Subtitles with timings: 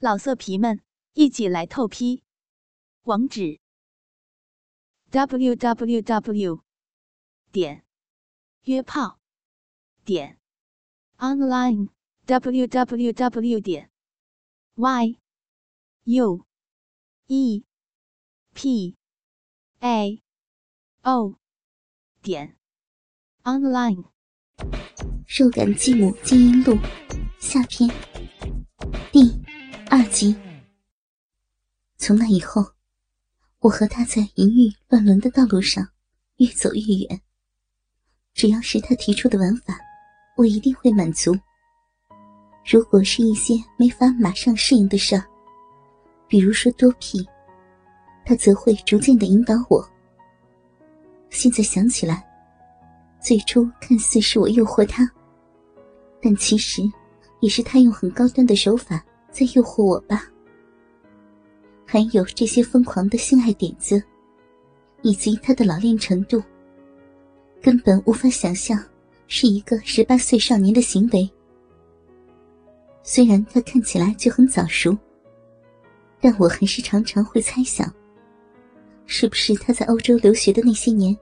[0.00, 0.80] 老色皮们，
[1.14, 2.22] 一起来透批！
[3.02, 3.58] 网址
[5.10, 6.62] ：w w w
[7.50, 7.84] 点
[8.62, 9.18] 约炮
[10.04, 10.38] 点
[11.16, 11.88] online
[12.26, 13.90] w w w 点
[14.76, 15.18] y
[16.04, 16.46] u
[17.26, 17.64] e
[18.54, 18.96] p
[19.80, 20.22] a
[21.02, 21.40] o
[22.22, 22.56] 点
[23.42, 24.04] online。
[25.26, 26.78] 肉感继母经营录
[27.40, 27.90] 下篇
[29.10, 29.37] 第
[29.90, 30.36] 二级。
[31.96, 32.64] 从那以后，
[33.60, 35.88] 我和他在淫欲乱伦的道路上
[36.36, 37.20] 越走越远。
[38.34, 39.78] 只要是他提出的玩法，
[40.36, 41.36] 我一定会满足。
[42.70, 45.24] 如果是一些没法马上适应的事儿，
[46.28, 47.26] 比如说多屁，
[48.26, 49.88] 他则会逐渐的引导我。
[51.30, 52.24] 现在想起来，
[53.22, 55.10] 最初看似是我诱惑他。
[56.20, 56.82] 但其实，
[57.40, 59.02] 也是他用很高端的手法
[59.38, 60.24] 在诱惑我吧。
[61.86, 64.02] 还有这些疯狂的性爱点子，
[65.02, 66.42] 以及他的老练程度，
[67.62, 68.76] 根本无法想象
[69.28, 71.30] 是一个十八岁少年的行为。
[73.04, 74.98] 虽然他看起来就很早熟，
[76.20, 77.88] 但我还是常常会猜想，
[79.06, 81.16] 是不是他在欧洲留学的那些年，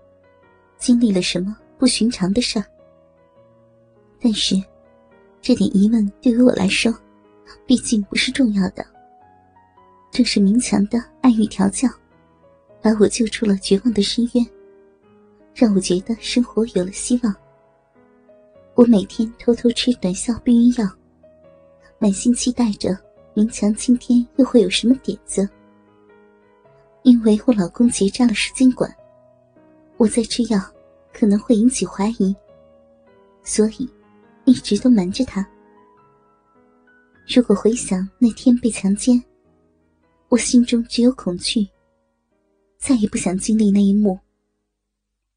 [0.78, 2.64] 经历了什么不寻常的事儿？
[4.18, 4.56] 但是。
[5.42, 6.92] 这点疑问对于我来说，
[7.66, 8.84] 毕竟不是重要的。
[10.10, 11.88] 正是明强的爱欲调教，
[12.80, 14.46] 把我救出了绝望的深渊，
[15.54, 17.34] 让我觉得生活有了希望。
[18.74, 20.90] 我每天偷偷吃短效避孕药，
[21.98, 22.96] 满心期待着
[23.34, 25.48] 明强今天又会有什么点子。
[27.02, 28.94] 因为我老公结扎了输精管，
[29.96, 30.60] 我在吃药
[31.12, 32.34] 可能会引起怀疑，
[33.42, 33.88] 所以。
[34.48, 35.44] 一直都瞒着他。
[37.28, 39.20] 如果回想那天被强奸，
[40.28, 41.66] 我心中只有恐惧，
[42.78, 44.18] 再也不想经历那一幕。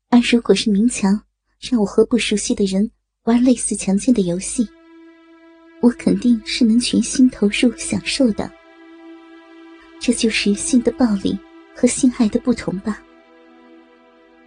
[0.10, 1.20] 而如果是明强
[1.60, 2.90] 让我和不熟悉的人
[3.24, 4.68] 玩类似强奸的游戏，
[5.82, 8.52] 我肯定是能全心投入享受的。
[10.00, 11.38] 这就是性的暴力
[11.76, 13.04] 和性爱的不同吧？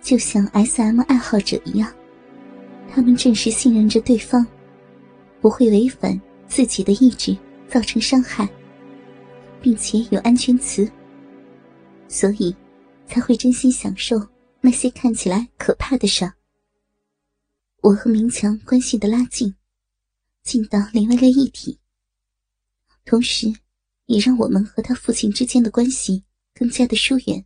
[0.00, 1.92] 就像 S.M 爱好者一样。
[2.88, 4.46] 他们正是信任着对方，
[5.40, 6.20] 不会违反
[6.52, 7.34] 自己的意志
[7.66, 8.46] 造成伤害，
[9.62, 10.86] 并且有安全词，
[12.08, 12.54] 所以
[13.06, 14.20] 才会真心享受
[14.60, 16.30] 那些看起来可怕的事。
[17.80, 19.54] 我和明强关系的拉近，
[20.42, 21.78] 近到连为了一体，
[23.06, 23.50] 同时
[24.04, 26.22] 也让我们和他父亲之间的关系
[26.54, 27.42] 更加的疏远。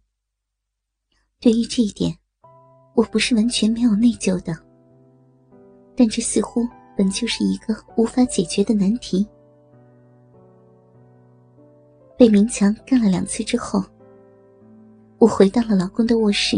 [1.39, 2.19] 对于这一点，
[2.97, 4.53] 我不是完全没有内疚的。
[5.97, 9.27] 但这似乎本就是一个无法解决的难题。
[12.17, 13.85] 被明强干了两次之后，
[15.19, 16.57] 我回到了老公的卧室。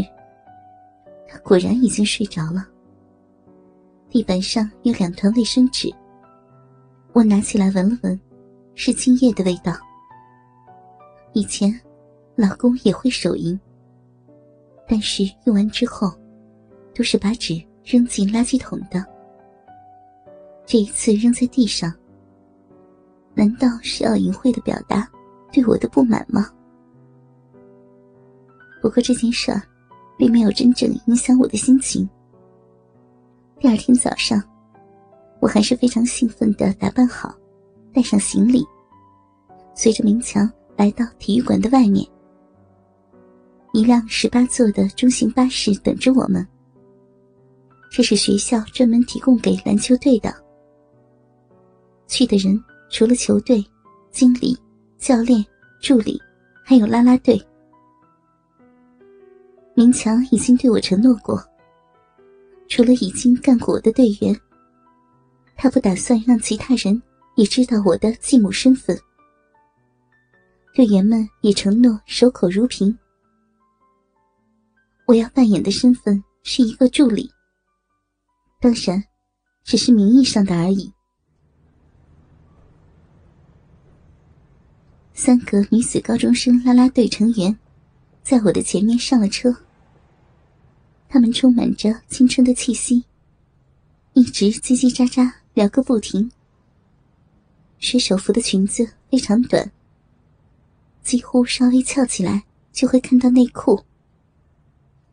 [1.27, 2.65] 他果然已经睡着了。
[4.09, 5.93] 地板上有两团卫生纸，
[7.13, 8.19] 我拿起来闻了闻，
[8.73, 9.73] 是精液的味道。
[11.33, 11.79] 以前，
[12.35, 13.59] 老公也会手淫，
[14.87, 16.11] 但是用完之后，
[16.95, 19.05] 都是把纸扔进垃圾桶的。
[20.71, 21.91] 这一次扔在地上，
[23.33, 25.09] 难道是要隐晦的表达
[25.51, 26.47] 对我的不满吗？
[28.79, 29.51] 不过这件事
[30.15, 32.07] 并没有真正影响我的心情。
[33.59, 34.39] 第二天早上，
[35.39, 37.35] 我还是非常兴奋的打扮好，
[37.91, 38.63] 带上行李，
[39.73, 40.47] 随着明强
[40.77, 42.07] 来到体育馆的外面。
[43.73, 46.47] 一辆十八座的中型巴士等着我们，
[47.89, 50.31] 这是学校专门提供给篮球队的。
[52.09, 53.63] 去的人除了球队、
[54.11, 54.57] 经理、
[54.97, 55.45] 教练、
[55.79, 56.19] 助理，
[56.65, 57.39] 还有啦啦队。
[59.75, 61.41] 明强已经对我承诺过，
[62.67, 64.37] 除了已经干过我的队员，
[65.55, 66.99] 他不打算让其他人
[67.35, 68.99] 也知道我的继母身份。
[70.73, 72.97] 队员们也承诺守口如瓶。
[75.05, 77.29] 我要扮演的身份是一个助理，
[78.59, 79.03] 当然，
[79.63, 80.91] 只是名义上的而已。
[85.21, 87.59] 三个女子高中生啦啦队成员，
[88.23, 89.53] 在我的前面上了车。
[91.09, 93.03] 他们充满着青春的气息，
[94.13, 96.31] 一直叽叽喳喳聊个不停。
[97.79, 99.69] 水手服的裙子非常短，
[101.03, 103.83] 几乎稍微翘起来就会看到内裤，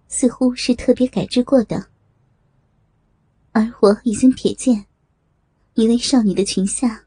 [0.07, 1.89] 似乎是特别改制过的。
[3.51, 4.87] 而我已经瞥见，
[5.75, 7.06] 一位少女的裙下。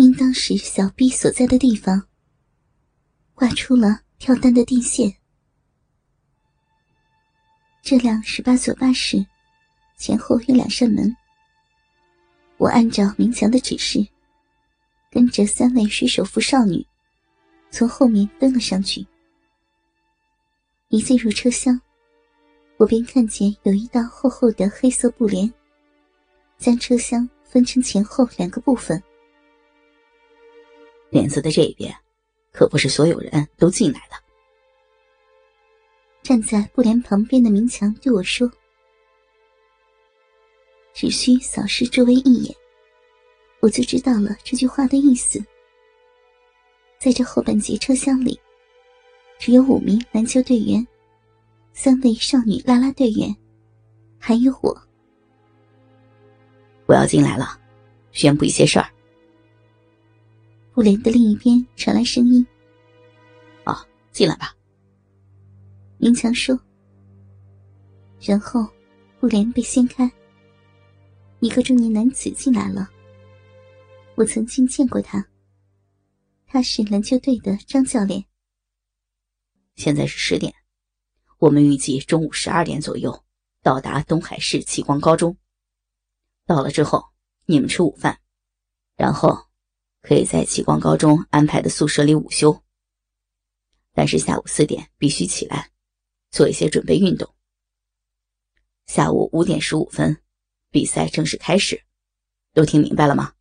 [0.00, 2.02] 因当时小 B 所在的地方，
[3.34, 5.14] 挂出了跳单的电线。
[7.82, 9.22] 这辆十八座巴士
[9.98, 11.14] 前后有两扇门，
[12.56, 14.02] 我按照明强的指示，
[15.10, 16.82] 跟着三位水手服少女
[17.70, 19.06] 从后面登了上去。
[20.88, 21.78] 一进入车厢，
[22.78, 25.52] 我便看见有一道厚厚的黑色布帘，
[26.56, 28.98] 将车厢分成前后两个部分。
[31.10, 31.94] 帘子的这边，
[32.52, 34.16] 可不是所有人都进来的。
[36.22, 38.50] 站在布帘旁边的明强对我说
[40.94, 42.54] ：“只需扫视周围一眼，
[43.60, 45.42] 我就知道了这句话的意思。
[46.98, 48.38] 在这后半截车厢里，
[49.38, 50.86] 只有五名篮球队员，
[51.72, 53.34] 三位少女啦啦队员，
[54.18, 54.78] 还有我。
[56.86, 57.58] 我要进来了，
[58.12, 58.89] 宣布一些事儿。”
[60.80, 62.46] 布帘的另一边传来声音
[63.66, 64.56] ：“哦，进来吧。”
[66.00, 66.58] 明强说。
[68.18, 68.66] 然后，
[69.20, 70.10] 布帘被掀开，
[71.40, 72.88] 一个中年男子进来了。
[74.14, 75.22] 我曾经见过他，
[76.46, 78.24] 他是篮球队的张教练。
[79.76, 80.50] 现在是十点，
[81.36, 83.22] 我们预计中午十二点左右
[83.62, 85.36] 到达东海市启光高中。
[86.46, 87.04] 到了之后，
[87.44, 88.18] 你们吃午饭，
[88.96, 89.49] 然后
[90.02, 92.62] 可以在启光高中安排的宿舍里午休。
[93.92, 95.70] 但是下午四点必须起来。
[96.30, 97.34] 做一些准备运动。
[98.86, 100.22] 下午五点十五分，
[100.70, 101.82] 比赛正式开始，
[102.52, 103.34] 都听明白了吗？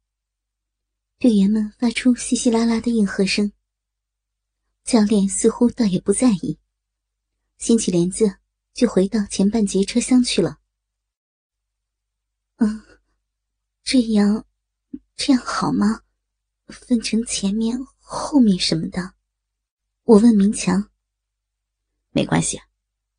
[1.19, 3.51] 队员们发出稀稀拉拉的应和声。
[4.83, 6.57] 教练似乎倒也不在意，
[7.59, 8.39] 掀起帘子
[8.73, 10.57] 就回到前半节车厢去了。
[12.55, 12.83] 嗯，
[13.83, 14.47] 这样，
[15.15, 16.01] 这样好吗？
[16.69, 19.13] 分成前面、后面什么的？
[20.03, 20.89] 我问明强。
[22.11, 22.59] 没关系。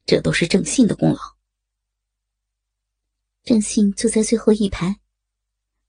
[0.07, 1.21] 这都是郑信的功劳。
[3.45, 4.99] 郑信坐在最后一排，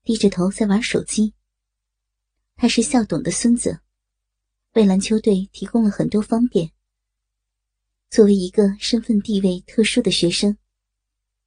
[0.04, 1.34] 低着头在玩手机。
[2.56, 3.80] 他是校董的孙子，
[4.74, 6.72] 为篮球队提供了很多方便。
[8.12, 10.56] 作为一个身份地位特殊的学生，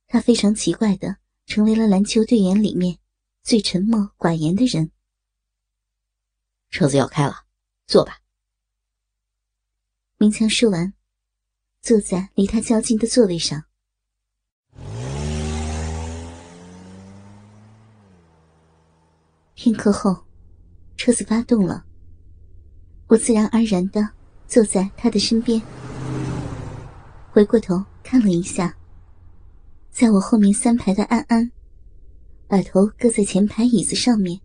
[0.08, 2.98] 他非常奇怪的成为了篮球队员里面
[3.44, 4.90] 最沉默寡言的人。
[6.70, 7.44] 车子要开了，
[7.86, 8.18] 坐吧。
[10.18, 10.94] 明强说完。
[11.80, 13.62] 坐在离他较近的座位上。
[19.52, 20.24] 片刻后，
[20.96, 21.84] 车子发动了。
[23.06, 24.08] 我自然而然的
[24.48, 25.60] 坐在他的身边，
[27.30, 28.74] 回过头看了一下，
[29.90, 31.52] 在我后面三排的安安，
[32.48, 34.40] 把头搁在前排椅子上面，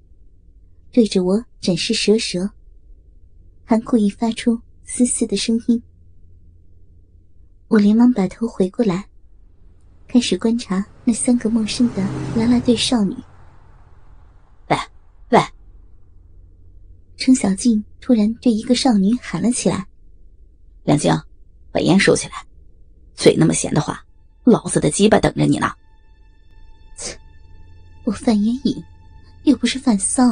[0.92, 2.50] 对着我展示蛇舌，
[3.64, 5.82] 还故意发出嘶嘶的声音。
[7.68, 9.08] 我连忙把头回过来，
[10.08, 12.02] 开始观察那三个陌生的
[12.36, 13.16] 啦啦队少女。
[14.70, 14.78] 喂，
[15.30, 15.40] 喂！
[17.18, 19.86] 程小静突然对一个少女喊了起来
[20.84, 21.14] ：“梁静，
[21.72, 22.44] 把烟收起来，
[23.14, 24.04] 嘴那么闲的话，
[24.44, 25.72] 老子的鸡巴等着你呢。”
[26.98, 27.16] 切！
[28.06, 28.84] 我犯烟瘾，
[29.44, 30.24] 又不是犯骚，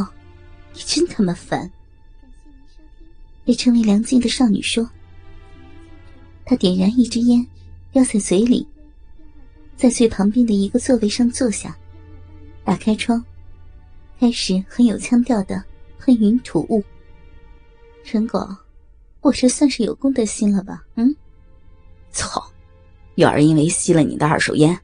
[0.77, 1.71] 你真他妈烦！
[3.43, 4.87] 被称为梁静的少女说。
[6.45, 7.43] 她点燃一支烟，
[7.91, 8.67] 叼在嘴里，
[9.75, 11.75] 在最旁边的一个座位上坐下，
[12.63, 13.25] 打开窗，
[14.19, 15.63] 开始很有腔调的
[15.97, 16.83] 喷云吐雾。
[18.03, 18.55] 陈果，
[19.21, 20.85] 我这算是有公德心了吧？
[20.93, 21.15] 嗯？
[22.11, 22.47] 操！
[23.15, 24.79] 要是因为吸了你的二手烟，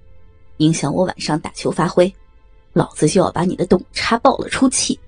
[0.57, 2.11] 影响我晚上打球发挥，
[2.73, 4.99] 老子就要把你的洞插爆了出气！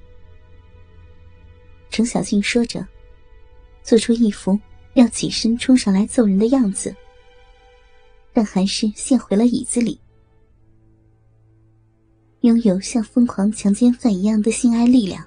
[1.95, 2.85] 程小静说着，
[3.81, 4.59] 做出一副。
[4.95, 6.95] 要起身冲上来揍人的样子，
[8.31, 9.99] 但还是陷回了椅子里。
[12.41, 15.25] 拥有像疯狂强奸犯一样的性爱力量，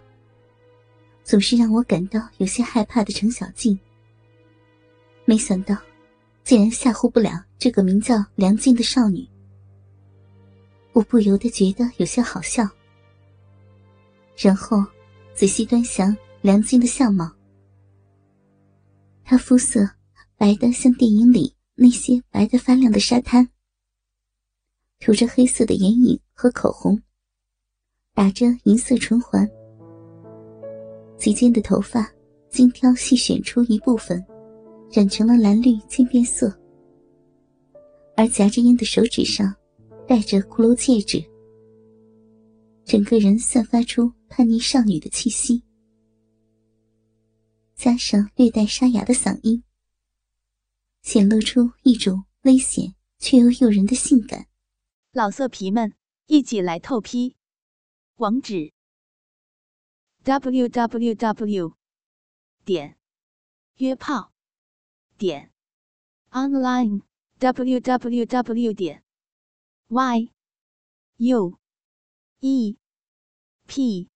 [1.22, 3.78] 总是让我感到有些害怕的程小静。
[5.26, 5.76] 没想到，
[6.44, 9.28] 竟然吓唬不了这个名叫梁静的少女。
[10.94, 12.66] 我不由得觉得有些好笑。
[14.34, 14.82] 然后，
[15.34, 17.30] 仔细端详梁静的相貌。
[19.24, 19.80] 她肤色
[20.36, 23.48] 白的像电影里那些白的发亮的沙滩，
[25.00, 27.00] 涂着黑色的眼影和口红，
[28.14, 29.48] 打着银色唇环，
[31.18, 32.10] 及肩的头发
[32.48, 34.24] 精挑细选出一部分，
[34.90, 36.56] 染成了蓝绿渐变色，
[38.16, 39.54] 而夹着烟的手指上
[40.06, 41.22] 戴着骷髅戒指，
[42.84, 45.62] 整个人散发出叛逆少女的气息。
[47.78, 49.62] 加上略带沙哑的嗓音，
[51.00, 54.48] 显露出一种危险却又诱人的性感。
[55.12, 55.94] 老色皮们，
[56.26, 57.36] 一起来透批！
[58.16, 58.72] 网址
[60.24, 61.76] ：w w w
[62.64, 62.98] 点
[63.76, 64.32] 约炮
[65.16, 65.52] 点
[66.30, 67.02] online
[67.38, 69.04] w w w 点
[69.86, 70.32] y
[71.18, 71.56] u
[72.40, 72.76] e
[73.68, 74.08] p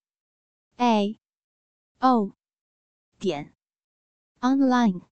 [0.78, 1.20] a
[2.00, 2.34] o
[3.22, 3.54] 点
[4.40, 5.11] online。